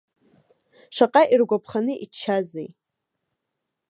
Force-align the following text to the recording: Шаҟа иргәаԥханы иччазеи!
Шаҟа 0.95 1.21
иргәаԥханы 1.33 1.93
иччазеи! 2.03 2.69